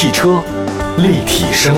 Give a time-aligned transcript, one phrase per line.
[0.00, 0.40] 汽车
[0.98, 1.74] 立体声，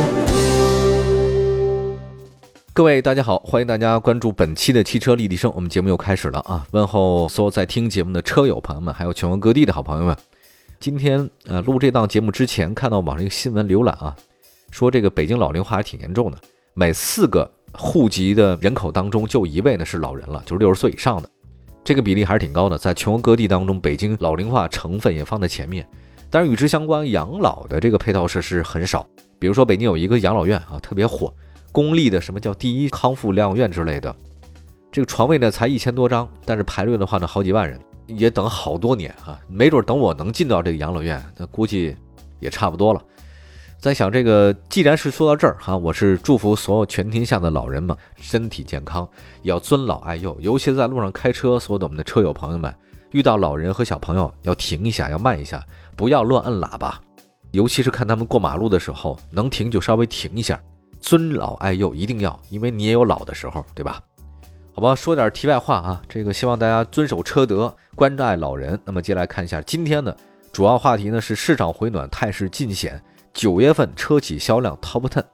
[2.75, 5.51] 各位大家好，欢迎大家关注本期的汽车立体声。
[5.55, 6.67] 我们节目又开始了啊！
[6.73, 10.15] 问候所有在听节目的车友朋友们，还有全国各地的好朋友们。
[10.79, 14.15] 今天呃录这档节目之前，看到网上一个新闻浏览啊，
[14.71, 16.37] 说这个北京老龄化还挺严重的，
[16.75, 21.31] 每四个户籍的人口当中就一位呢是老人了，就是六十岁以上的。
[21.83, 25.89] 这个比例还是挺高的，在全国各地当中，北京老龄化成分也放在前面。
[26.31, 29.07] 但是与之相关，养老的这个配套设施很少。
[29.39, 31.35] 比如说，北京有一个养老院啊，特别火，
[31.73, 34.15] 公立的什么叫第一康复疗养院之类的，
[34.93, 41.97] 这个床位呢才一千多张，但是排队的话呢好几万人，也等好多年啊，没准等我能进到这个养老院，那估计
[42.39, 43.03] 也差不多了。
[43.79, 49.09] 在想这个，既然是说到这儿哈，我是祝福所有全天下的老人们身体健康，
[49.41, 50.37] 要尊老爱幼。
[50.41, 52.75] 尤其在路上开车，所有的我们的车友朋友们，
[53.13, 55.65] 遇到老人和小朋友要停一下，要慢一下，
[55.97, 57.01] 不要乱摁喇叭。
[57.51, 60.61] 尤其是看他们过马路的时候，能停就稍微停一下。
[61.01, 64.01] 尊老爱幼一定要，因为你也有老的时候，对吧？
[64.73, 68.79] 好吧，说点题外话啊，这个希望大家遵守车德，关爱老人。
[68.85, 70.17] 那么接下来看一下今天的
[70.53, 73.03] 主要话题呢，是市场回暖态势尽显。
[73.33, 75.25] 九月份车企销量 Top Ten，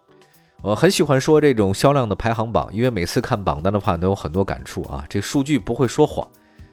[0.62, 5.04] 我很喜欢说这种销量的排行榜，因为每次看榜单的话都有很多感触啊。
[5.08, 6.26] 这数据不会说谎，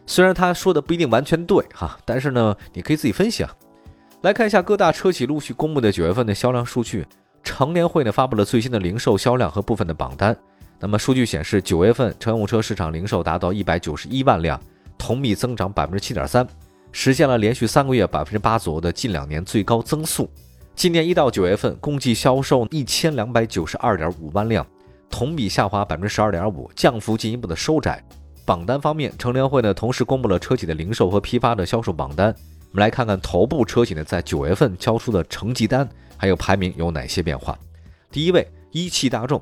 [0.05, 3.55] 虽然他说的不一定完全对哈，但是呢，你可以自己分析啊。
[4.21, 7.05] 来看一下各大车企陆续公布的九月份的销量数据。
[7.43, 10.33] 乘联会呢发布了最新的零售销量和部分的榜单。
[10.79, 14.57] 那么数据显示，九月份乘用车市场零售达到一百九十一万辆，
[14.97, 16.47] 同比增长百分之七点三，
[16.93, 20.29] 实现了连续三个月百分之八左右的近两年最高增速。
[20.73, 24.65] 今年一到九月份，共计销售一千两百九十二点五万辆，
[25.09, 28.01] 同比下滑百分之十二点五，降幅进一步的收窄。
[28.45, 32.27] 榜单方面，乘联会呢同时公布了车企的零售和批发的销售榜单。
[32.71, 37.57] 我们来看看头部车企呢在九月份交出的成绩单，还有排名有哪些变化。
[38.11, 39.41] 第一位，一汽大众，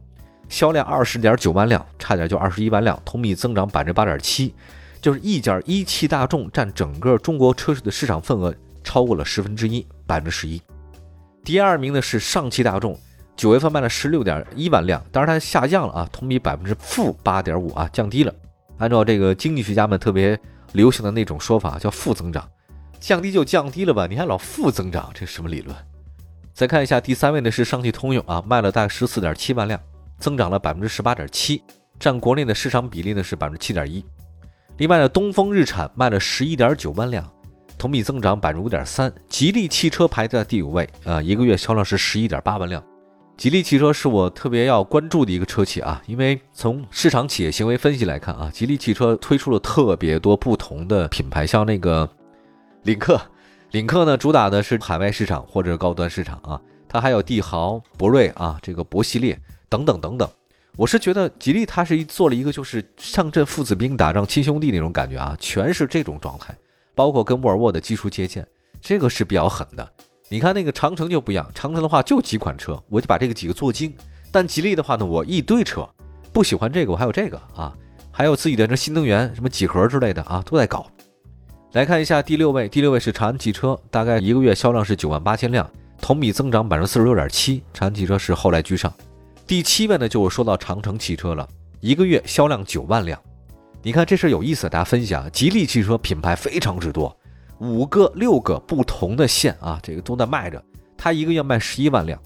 [0.49, 4.53] 销量二十点九万辆，差点就二十一万辆，同比增长百分之八点七，
[5.01, 10.61] 就是一家一汽大众占整个中国车市的市场份额超过了十分之一，百分之十一。
[11.43, 12.95] 第二名呢是上汽大众，
[13.35, 18.33] 九月份卖了十六点一万辆，当然它下降了啊，同比百分之负八点五啊，降低了。
[18.81, 20.37] 按照这个经济学家们特别
[20.71, 22.49] 流行的那种说法，叫负增长，
[22.99, 25.77] 降低就降低了吧，你还老负增长，这是什么理论？
[26.51, 29.79] 再看一下第三位呢是上汽通用啊，卖了大概十四点七万辆，
[30.17, 31.61] 增长了百分之十八点七，
[31.99, 34.03] 占国内的市场比例呢是百分之七点一。
[34.77, 37.23] 另外呢，东风日产卖了十一点九万辆。
[37.77, 42.83] 同比增长百分之五点三，吉利汽车排在第五位，啊，一个月销量是十一点八万辆。
[43.41, 52.07] 吉利汽车是我特别要关注的一个车企啊，因为从市场企业行为分析来看啊，吉利汽车推出了特别多不同的品牌，像那个
[52.83, 53.19] 领克，
[53.71, 59.35] 领克呢主打的是海外市场或者高端市场啊，它还有帝豪、博瑞啊，这个博系列
[59.67, 60.29] 等等等等。
[60.77, 66.55] 我是觉得吉利它是一做了一个就是上阵父子兵，打仗亲兄弟那种感觉啊，全是这种状态。
[66.93, 68.47] 包括跟沃尔沃的技术借鉴，
[68.79, 69.91] 这个是比较狠的。
[70.31, 73.93] 你看那个长城就不一样，长城的话就几款车，我就把这个几个做精。
[74.31, 75.85] 但吉利的话呢，我一堆车，
[76.31, 77.75] 不喜欢这个我还有这个啊，
[78.11, 80.87] 还有自己的这新能源什么几何之类的啊，都在搞。
[81.73, 85.69] 来看一下第六位，第六位是长安汽车，大概一个月销量是九万八千辆，
[85.99, 87.61] 同比增长百分之四十六点七。
[87.73, 88.89] 长安汽车是后来居上。
[89.45, 91.45] 第七位呢，就是说到长城汽车了，
[91.81, 93.19] 一个月销量九万辆。
[93.83, 95.29] 你看这事有意思，大家分享。
[95.29, 97.13] 吉利汽车品牌非常之多，
[97.61, 100.61] 五个、六个不同的线啊，这个都在卖着。
[100.97, 102.19] 它一个月卖十一万辆，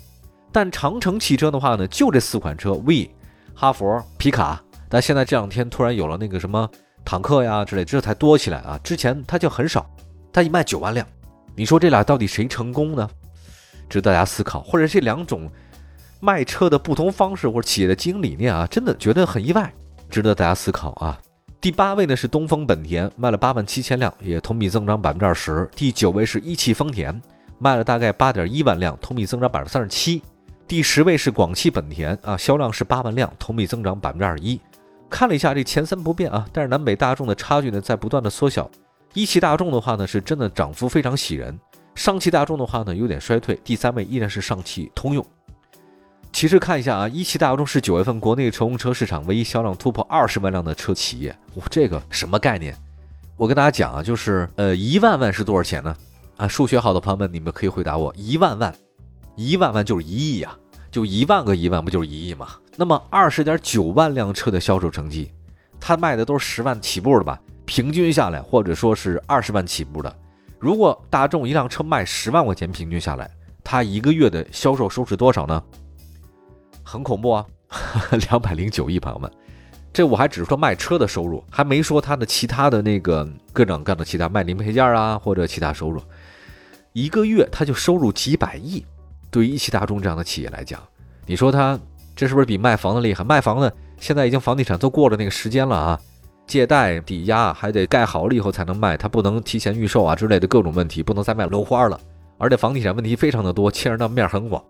[0.50, 3.14] 但长城汽车的话呢，就这四款车：V、
[3.54, 4.62] 哈佛、皮卡。
[4.88, 6.70] 但现在这两天突然有了那个什么
[7.04, 8.80] 坦克呀之类，这才多起来啊。
[8.82, 9.86] 之前它就很少，
[10.32, 11.06] 它一卖九万辆。
[11.54, 13.10] 你说这俩到底谁成功呢？
[13.90, 14.62] 值得大家思考。
[14.62, 15.52] 或者这两种
[16.22, 19.74] 卖车的不同方式或者企业的经营理念啊，真的觉得很意外，
[20.10, 21.20] 值得大家思考啊。
[21.62, 25.68] 第八位呢是东风本田，卖了八万七千辆，也同比增长百分之二十。
[25.76, 27.20] 第九位是一汽丰田，
[27.58, 30.22] 卖了大概八点一万辆，同比增长百分之三十七。
[30.68, 34.60] 第十位是广汽本田啊，销量是八万辆，同比增长百分之二十一。
[35.10, 38.70] 看了一下这前三不变啊，但是南北大众的差距呢在不断的缩小。
[39.14, 41.58] 一汽大众的话呢是真的涨幅非常喜人，
[41.96, 43.60] 上汽大众的话呢有点衰退。
[43.64, 45.26] 第三位依然是上汽通用。
[46.36, 51.34] 其实看一下啊，一汽大众是九月份国内乘用车市场唯一销量突破二十万辆的车企业。
[51.54, 52.76] 我，这个什么概念？
[53.38, 55.96] 我跟大家讲啊，就是呃，一万万是多少钱呢？
[56.36, 58.76] 啊，数学好的朋友们，你们可以回答我，一万万，
[59.38, 60.54] 一万万就是一亿呀，
[60.92, 62.50] 就一万个一万不就是一亿吗？
[62.76, 65.32] 那么二十点九万辆车的销售成绩，
[65.80, 67.40] 它卖的都是十万起步的吧？
[67.64, 70.14] 平均下来，或者说是二十万起步的。
[70.60, 73.32] 如果大众一辆车卖十万块钱，平均下来。
[73.64, 75.64] 它一个月的销售收是多少呢？
[76.86, 77.46] 很恐怖啊，
[78.30, 79.30] 两百零九亿，朋友们，
[79.92, 86.00] 这我还只是说卖车的收入，还没说它的其他的那个各种各样的其他卖零配件啊或者其他收入，
[86.94, 88.86] 一个月它就收入几百亿。
[89.32, 90.80] 对于一汽大众这样的企业来讲，
[91.26, 91.78] 你说它
[92.16, 93.24] 这是不是比卖房子厉害？
[93.24, 96.00] 卖房子现在已经房地产都过了那个时间了啊，
[96.48, 102.00] 借贷抵押还得盖好了以后才能卖，它不能提前预售啊之类的各种问题，不能再卖楼花了。
[102.38, 104.64] 而且房地产问题非常的多，牵扯到面很广。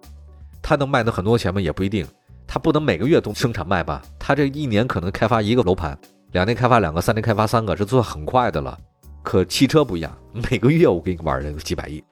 [0.67, 1.61] 它能卖的很多钱吗？
[1.61, 2.03] 也不一定。
[2.47, 4.01] 它不能每个月都生产卖吧？
[4.17, 5.95] 它这一年可能开发一个楼盘，
[6.31, 8.75] 两年开发两个，三年开发三个，这算很快的了。
[9.21, 10.11] 可汽车不一样，
[10.49, 12.03] 每个月我给你玩这个几百亿。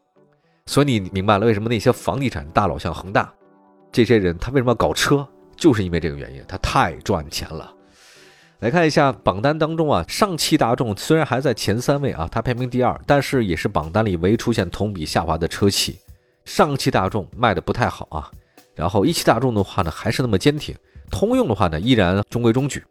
[0.67, 3.33] 所以你明白了为什么那些房地产大佬像恒大，
[3.91, 5.27] 这些人他为什么要搞车，
[5.57, 7.73] 就是因为这个原因，他太赚钱了。
[8.59, 15.99] 来看一下榜单当中啊，上汽大众虽然还在前三位啊，它排名第二，但是也是榜单里唯一出现同比下滑的车企。
[16.45, 18.31] 上汽大众卖的不太好啊，
[18.75, 20.75] 然后一汽大众的话呢还是那么坚挺，
[21.11, 22.83] 通用的话呢依然中规中矩。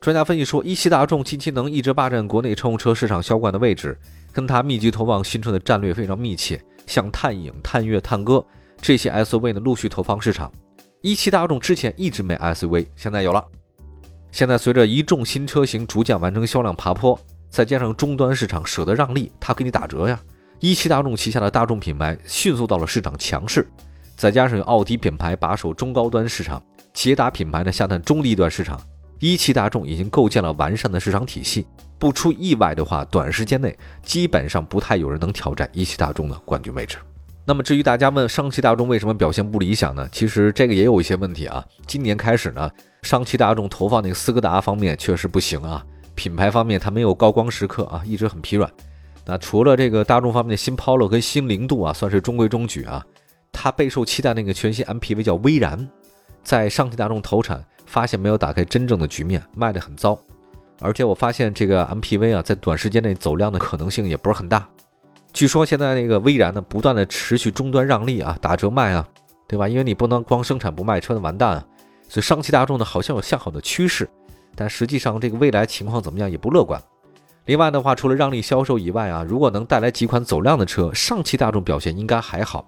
[0.00, 3.98] 专家分析说，一汽大众近期能一直霸占国内乘用车市场销冠的位置，
[4.32, 6.62] 跟它密集投放新车的战略非常密切。
[6.86, 8.44] 像探影、探岳、探歌
[8.78, 10.52] 这些 SUV 呢，陆续投放市场。
[11.00, 13.42] 一汽大众之前一直没 SUV，现在有了。
[14.30, 17.18] 现在随着一众新车型逐渐完成销量爬坡，
[17.48, 20.20] 再加上终端市场舍得让利，它给你打折呀。
[20.60, 23.66] 一汽大众旗下的大众品牌迅速到了市场强势，
[24.24, 26.62] 再加上有奥迪品牌把守中高端市场，
[26.94, 28.80] 捷达品牌呢下探中低端市场，
[29.18, 31.66] 一汽大众已经构建了完善的市场体系。
[31.98, 36.96] 不出意外的话，短时间内基本上不太有人能挑战一汽大众的冠军位置。
[37.44, 40.08] 那么至于大家问上汽大众为什么表现不理想呢？
[40.10, 41.62] 其实这个也有一些问题啊。
[41.86, 42.70] 今年开始呢，
[43.02, 45.84] 上汽大众投放那个斯柯达方面确实不行啊，
[46.14, 48.72] 品牌方面它没有高光时刻啊，一直很疲软。
[49.26, 53.04] 那除了这个大众方面的新 Polo 跟新零度啊，算是中规中矩啊。
[53.54, 55.88] 它备受期待那个全新 MPV 叫威然，
[56.42, 60.18] 在上汽大众投产发现没有打开真正的局面，卖得很糟。
[60.80, 64.68] 而且我发现这个 MPV 啊，在短时间内走量的可能性也不是很大。
[65.32, 69.08] 据说现在那个威然呢，不断的持续终端让利啊，打折卖啊，
[69.48, 69.68] 对吧？
[69.68, 71.64] 因为你不能光生产不卖车的完蛋啊。
[72.08, 74.08] 所以上汽大众呢，好像有向好的趋势，
[74.54, 76.80] 但实际上这个未来情况怎么样也不乐观。
[77.46, 82.66] 另外的话，除了让利销售以外啊，如果能带来几款走量的车，上汽大众表现应该还好。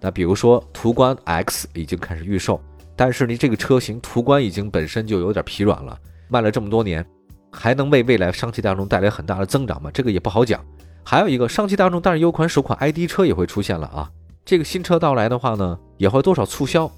[0.00, 2.60] 那比如说途观 X 已经开始预售，
[2.96, 5.98] 但是你这个车型途观已经本身就有点疲软了，
[6.28, 7.04] 卖了这么多年。
[7.52, 9.90] 还能为未来上汽大众带来很大的增长吗？
[9.92, 10.64] 这个也不好讲。
[11.02, 14.08] 还有一个，上汽大众但是有款首款 ID 车也会出现了啊。
[14.44, 16.88] 这个新车到来的话呢，也会多少促销。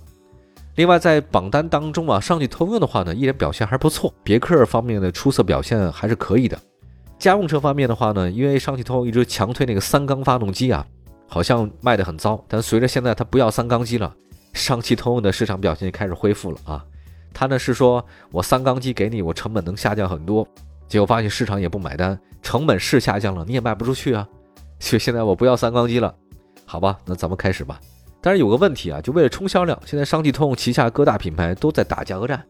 [0.74, 4.12] 另外，在榜单当中啊，上汽通用的话呢，依然表现还不错。
[4.22, 6.58] 别克方面的出色表现还是可以的。
[7.18, 10.86] 家用车方面的话呢，因为上汽通用一直强推那个三缸发动机啊，
[11.32, 12.44] 好像卖得很糟。
[12.46, 14.14] 但随着现在它不要三缸机了，
[14.52, 16.84] 上汽通用的市场表现就开始恢复了啊。
[17.32, 20.46] 他呢是说，我三缸机给你，我成本能下降很多，
[20.86, 24.28] 结果发现市场也不买单，成本是下降了，你也卖不出去啊，
[24.78, 26.14] 所以现在我不要三缸机了，
[26.66, 27.80] 好吧，那咱们开始吧。
[28.20, 32.44] 但是有个问题啊，就为了冲销量，现在上汽通用旗下各大品牌都在打价格战，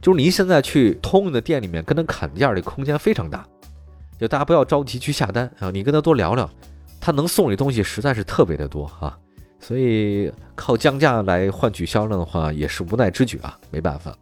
[0.00, 3.44] 就是您现在去通用的店里面跟他砍价的空间非常大，
[4.20, 6.48] 就大家不要着急去下单啊，你跟他多聊聊，
[7.08, 9.16] 他能送你东西实在是特别的多啊，
[9.58, 14.14] 所以靠降价来换取销量的话也是无奈之举啊，没办法。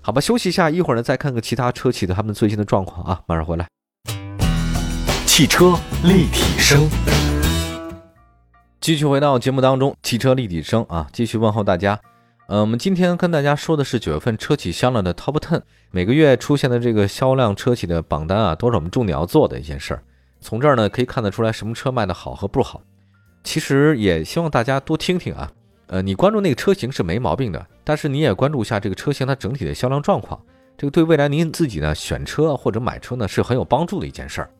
[0.00, 3.66] 好吧，休息一下，一会儿呢再看看其他车企的他们最新的状况啊，马上回来。
[5.26, 6.88] 汽车立体声，
[8.80, 11.98] 继续回到节目当中，汽车立体声啊，继续问候大家。
[12.46, 20.04] 嗯，我们今天跟大家说的是九月份车企销量的 Top Ten，每个月出现的这个销量车企的榜单啊，都是我们重点要做的一件事儿。
[20.40, 22.82] 从这儿呢可以看得出来什么车卖的好和不好。
[23.44, 25.50] 其实也希望大家多听听啊。
[25.86, 30.38] 呃，你关注那个车型是没毛病的，但是你也关注一下这个车型它整体的销量状况，
[30.76, 34.50] 这个对未来您自己呢选车或者买车呢是很有帮助的一件事儿，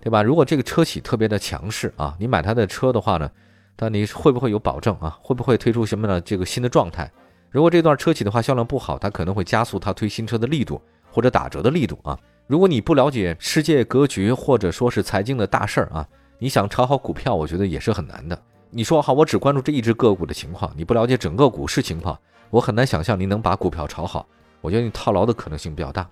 [0.00, 0.22] 对吧？
[0.22, 3.28] 如果这个车企特别的强势啊，你买它的车的话呢，
[3.76, 5.18] 那你会不会有保证啊？
[5.20, 7.10] 会不会推出什么的这个新的状态？
[7.50, 10.80] 如果这段车企的话销量不好，它可能会加速它推新车的力度
[11.10, 12.16] 或者打折的力度啊。
[12.48, 18.42] 如果你不了解世界格局或者说是财经的大事儿啊，你想炒好股票，我觉得也是很难的。
[18.70, 24.26] 你说好，我只关注这一只个股的情况，你不了解整个股市情况，我很难想象你能把股票炒好。
[24.62, 26.08] 我觉得你套牢的可能性比较大。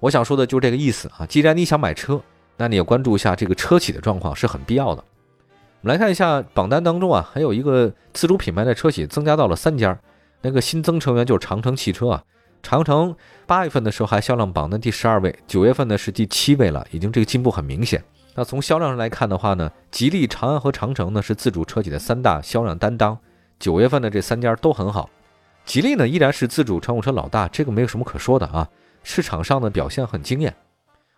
[0.00, 1.24] 我想说的就是这个意思啊。
[1.24, 2.20] 既然你想买车，
[2.56, 5.04] 那你也关注一下这个车企的状况是很必要的。
[5.82, 9.96] 我们来看一下榜单当中啊，还有一个自主品牌的车企增加到了三家，
[10.42, 12.24] 那个新增成员就是长城汽车啊。
[12.66, 13.14] 长城
[13.46, 18.02] 八月份的时候还销量榜单第十二位，九月份呢是第七位了，已经这个进步很明显。
[18.34, 23.16] 那从销量上来看的话呢，吉利、长安和长城呢是自主车企的三大销量担当。
[23.60, 25.08] 九月份的这三家都很好。
[25.64, 28.68] 吉利呢依然是自主乘用车老大，这个没有什么可说的啊，
[29.04, 30.52] 市场上的表现很惊艳。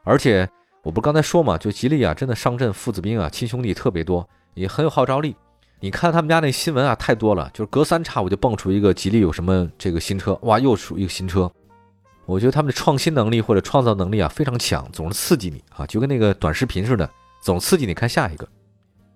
[0.04, 0.46] 而且
[0.82, 5.34] 我不刚才说嘛，就吉利啊，真的上阵父子兵啊，亲兄弟特别多，也很有号召力。
[5.80, 11.50] 你看他们家那新闻啊，太多了，就是隔三差五就蹦出一个吉利有什么这个新车，哇，又出一个新车。
[12.26, 17.08] 我觉得他们的创新能力或者创造能力啊非常强，总是刺激你啊，就跟那个短视频似的，
[17.40, 18.46] 总刺激你看下一个。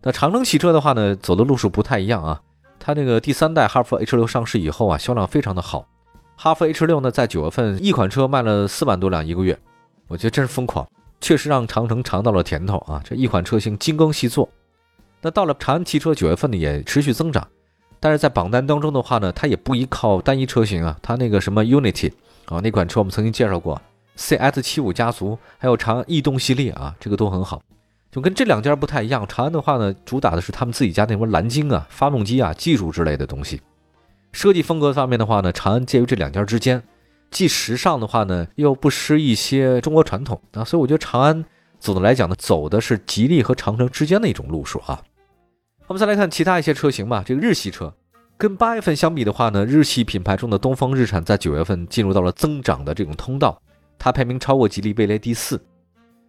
[0.02, 2.40] 那长城汽车的话呢，走的路数不太一样啊。
[2.78, 5.87] 它那个第三代哈弗 H 六上市以后啊，销量非常的好。
[6.37, 9.59] 哈弗 H 六呢，在九月份一款车卖了四万多辆一个月，
[10.07, 10.88] 我觉得真是疯狂，
[11.21, 13.02] 确实让长城尝到了甜头啊。
[13.04, 14.49] 这一款车型精耕细作。
[15.23, 17.47] 那到了长安汽车九月份呢也持续增长，
[18.00, 22.12] 但是在榜单当中的话呢，它也不依靠单一车型啊，它那个什么 Unity
[22.47, 23.81] 啊那款车我们曾经介绍过
[24.17, 27.62] ，CS 七五家族还有长安逸动系列啊，这个都很好，
[28.11, 29.25] 就跟这两家不太一样。
[29.29, 33.61] 长安的话呢，主打的是他们自己家那什么蓝鲸啊、发动机啊、技术之类的东西。
[34.33, 36.83] 设计风格方面的话呢，长安介于这两家之间，
[37.31, 41.45] 既时尚的话呢，又不失一些中国传统啊，所以我觉得长安
[41.79, 45.00] 总的来讲呢，走的是吉利和长城之间的一种路数啊。
[45.87, 47.23] 我们再来看其他一些车型吧。
[47.27, 47.93] 这个日系车
[48.39, 53.61] 跟八月份相比的话呢，日系品牌中的东风日产在九月份进入到了增长的这种通道，
[53.99, 55.62] 它排名超过吉利、蔚来第四。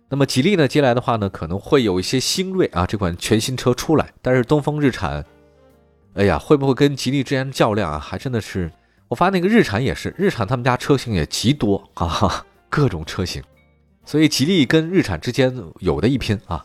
[0.09, 5.25] 那么吉利呢，接下来的话呢，可能会有一些新锐啊这款全新车出来，但是东风日产，
[6.13, 7.97] 哎呀，会不会跟吉利之间较量啊？
[7.97, 8.71] 还真的是，
[9.07, 13.41] 我发现那个日产也是，日产他们家车型也极多啊，各种车型，
[14.05, 16.63] 所以吉利跟日产之间有的一拼啊。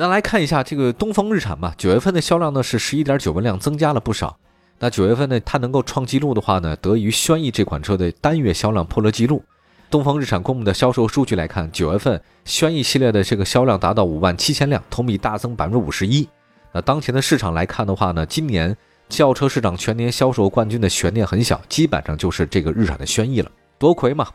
[0.00, 4.34] 那来看一下这个东风日产吧，九月份的销量呢是十一点九万辆，增加了不少。
[4.78, 9.44] 那九月份呢，它能够创纪录的话呢，得益于轩逸这款车的单月销量破了纪录。
[9.90, 16.26] 东风日产公布的销售数据来看，九月份轩逸系列的这个销量达到五万七千辆，同比大增百分之五十一。
[16.72, 18.74] 那当前的市场来看的话呢，今年
[19.10, 24.26] 轿车市场全年销售冠军的悬念很小，基本上就是这个日产的轩逸了，夺魁嘛。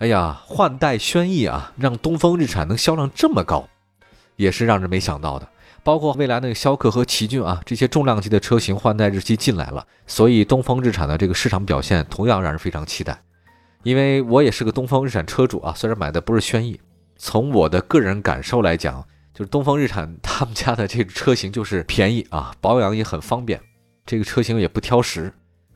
[0.00, 3.66] 哎呀，换代轩逸啊，让东风日产能销量这么高。
[4.36, 5.48] 也是让人没想到的，
[5.82, 13.20] 包括未来那个逍客和奇骏啊，这些重量级的车型换代日期进来了，所以东风日产的这个市场表现同样让人非常期待。
[13.82, 16.80] 因为我也是个东风日产车主啊，虽然买的不是轩逸，
[17.16, 23.60] 从我的个人感受来讲，就是东风日产他们家的这个车型就是便宜啊，保养也很方便，
[24.04, 25.32] 这个车型也不挑食，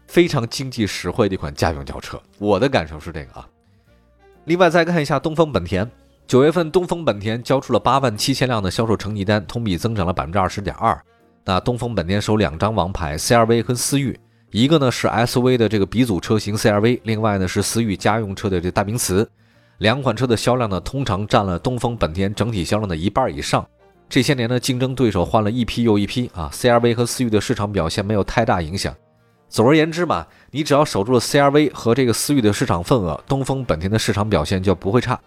[0.09, 2.21] 非常经济实惠的一款家用轿车。
[2.39, 3.49] 我的感受是这个啊。
[4.47, 5.89] 另外再看一下东风本田。
[6.31, 10.97] 九月份，东风本田交出了八万七千辆的销售成绩单，同比增长了百分之二十点二。
[11.45, 14.17] 那东风本田首两张王牌，CRV 跟思域，
[14.53, 19.29] 一个呢是 SUV 的这个鼻祖车型 CRV，另外呢是思域家用车的这代名词。
[19.79, 23.67] 两款车的销量呢，通常占了东风本田整体销量的一半以上。
[24.09, 28.95] 这些年呢，竞争对手换了一批又一批啊，CRV 和思域的市场表现没有太大影响。
[29.49, 35.19] 总而言之嘛，你只要守住了 CRV 和这个思域的市场份额，东风本田的市场表现就不会差。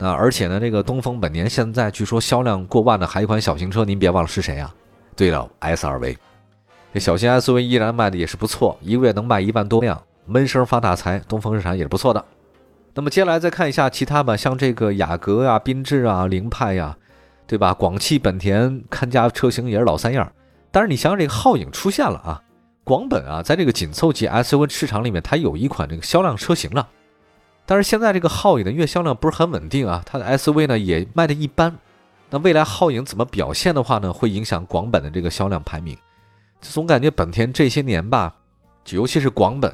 [0.00, 4.72] 那而且呢，这个东风本田现在据说销量过万的还有一款小型车，您别忘了是谁啊？
[5.16, 6.16] 对了，SRV，
[6.94, 11.18] 这小型 SUV 依然卖的也是不错，一个月能卖一万多辆，闷声发大财。
[11.26, 12.24] 东风日产也是不错的。
[12.94, 16.96] 那么接下来再看一下其他吧，像这个雅阁啊、缤智啊、凌派呀，
[17.48, 17.74] 对吧？
[17.74, 20.30] 广汽本田看家车型也是老三样。
[20.70, 22.40] 但是你想想，这个皓影出现了啊，
[22.84, 26.86] 广本啊，在这个紧凑级 SUV 市场里面，它有一款这个销量车型了。
[27.70, 31.76] 但是现在这个皓影的月销量不是很稳定啊，它的 SUV 呢也卖的一般。
[32.30, 35.94] 那未来皓影怎么表现的话呢，会影响广本的这个销量排名。
[36.62, 38.34] 就总感觉本田这些年吧，
[38.88, 39.70] 尤其是广本，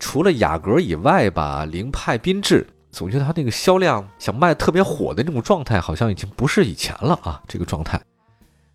[0.00, 8.02] 除了雅阁以外吧，凌派、缤智，总觉得它那个销量想卖特别火的那种状态，好像已经不是以前了啊，这个状态。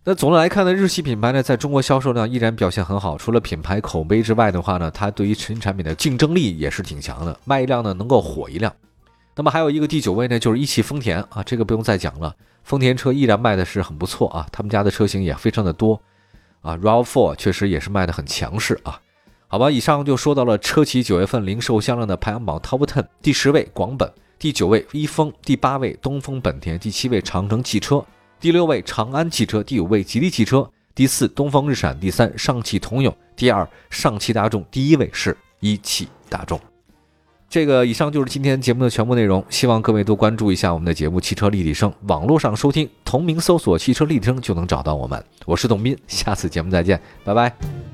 [0.08, 3.18] 那总的来看呢，日系品牌呢，在中国销售量依然表现很好。
[3.18, 8.74] 除了品牌口碑之外的话呢，它对于新产品的竞争力也是挺强的，卖一辆呢能够火一辆。
[9.36, 12.34] 那么还有一个第九位呢，就是一汽丰田啊，这个不用再讲了，
[12.64, 16.00] 丰田车依然卖的是很不错啊，他们家的车型也非常的多
[16.62, 18.98] 啊，RAV4 确实也是卖的很强势啊。
[19.48, 28.02] 好吧，以上就说到了车企九月份零售销量的排行榜 Top Ten，第十位广本，第九位一丰，第八位东风本田，第七位长城汽车。
[28.40, 36.60] 第六位长安汽车，第五位吉利汽车，第四东风日产，第三上汽通用，第二上汽大众，第一位是一汽大众。
[37.48, 45.24] 这个以上就是今天节目的全部内容，希望各位多关注一下我们的节目《汽车立体声》，网络上收听同名搜索“汽车立体声”就能找到我们。
[45.46, 47.87] 我是董斌，下次节目再见，拜拜。